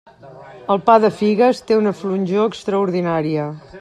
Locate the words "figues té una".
1.19-1.93